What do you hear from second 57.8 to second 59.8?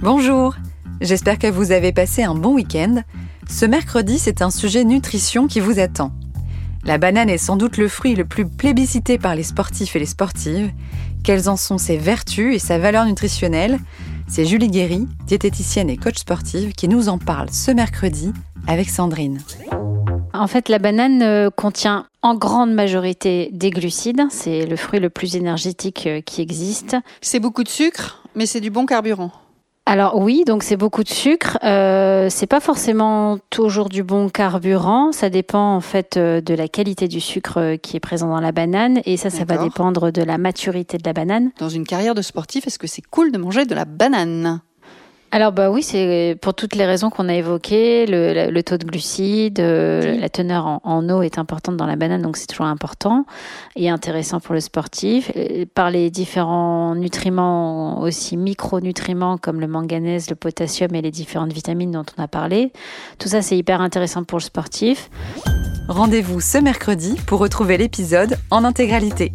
aussi micronutriments comme le